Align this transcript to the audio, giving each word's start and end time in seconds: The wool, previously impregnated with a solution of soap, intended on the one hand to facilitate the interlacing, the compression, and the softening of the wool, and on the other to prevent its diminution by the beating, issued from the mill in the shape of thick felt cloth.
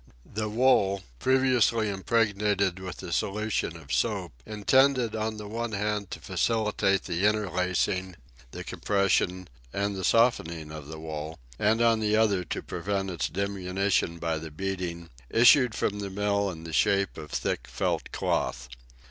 The 0.25 0.49
wool, 0.49 1.03
previously 1.19 1.87
impregnated 1.87 2.79
with 2.79 3.03
a 3.03 3.11
solution 3.13 3.77
of 3.77 3.93
soap, 3.93 4.33
intended 4.47 5.15
on 5.15 5.37
the 5.37 5.47
one 5.47 5.73
hand 5.73 6.09
to 6.09 6.19
facilitate 6.19 7.03
the 7.03 7.23
interlacing, 7.27 8.15
the 8.49 8.63
compression, 8.63 9.47
and 9.71 9.95
the 9.95 10.03
softening 10.03 10.71
of 10.71 10.87
the 10.87 10.99
wool, 10.99 11.37
and 11.59 11.83
on 11.83 11.99
the 11.99 12.15
other 12.15 12.43
to 12.45 12.63
prevent 12.63 13.11
its 13.11 13.29
diminution 13.29 14.17
by 14.17 14.39
the 14.39 14.49
beating, 14.49 15.11
issued 15.29 15.75
from 15.75 15.99
the 15.99 16.09
mill 16.09 16.49
in 16.49 16.63
the 16.63 16.73
shape 16.73 17.15
of 17.19 17.29
thick 17.29 17.67
felt 17.67 18.11
cloth. 18.11 18.69